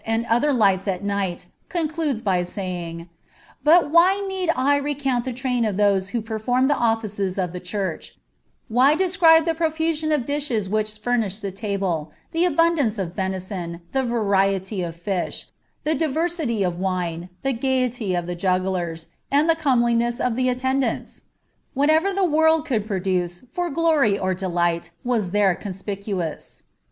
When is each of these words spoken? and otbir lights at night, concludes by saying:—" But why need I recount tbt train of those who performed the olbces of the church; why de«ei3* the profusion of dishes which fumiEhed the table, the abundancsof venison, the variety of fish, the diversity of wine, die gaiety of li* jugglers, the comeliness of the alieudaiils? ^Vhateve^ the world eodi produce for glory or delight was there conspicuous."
and 0.03 0.25
otbir 0.25 0.57
lights 0.57 0.87
at 0.87 1.03
night, 1.03 1.45
concludes 1.69 2.23
by 2.23 2.41
saying:—" 2.43 3.07
But 3.63 3.91
why 3.91 4.25
need 4.27 4.49
I 4.55 4.75
recount 4.77 5.25
tbt 5.25 5.35
train 5.35 5.63
of 5.63 5.77
those 5.77 6.09
who 6.09 6.23
performed 6.23 6.71
the 6.71 6.73
olbces 6.73 7.37
of 7.37 7.53
the 7.53 7.59
church; 7.59 8.17
why 8.67 8.95
de«ei3* 8.95 9.45
the 9.45 9.53
profusion 9.53 10.11
of 10.11 10.25
dishes 10.25 10.67
which 10.67 10.87
fumiEhed 10.99 11.41
the 11.41 11.51
table, 11.51 12.11
the 12.31 12.45
abundancsof 12.45 13.13
venison, 13.13 13.81
the 13.91 14.01
variety 14.01 14.81
of 14.81 14.95
fish, 14.95 15.47
the 15.83 15.93
diversity 15.93 16.63
of 16.63 16.79
wine, 16.79 17.29
die 17.43 17.51
gaiety 17.51 18.15
of 18.15 18.25
li* 18.27 18.33
jugglers, 18.33 19.05
the 19.31 19.55
comeliness 19.55 20.19
of 20.19 20.35
the 20.35 20.47
alieudaiils? 20.47 21.21
^Vhateve^ 21.77 22.15
the 22.15 22.25
world 22.25 22.65
eodi 22.65 22.87
produce 22.87 23.43
for 23.53 23.69
glory 23.69 24.17
or 24.17 24.33
delight 24.33 24.89
was 25.03 25.29
there 25.29 25.53
conspicuous." 25.53 26.63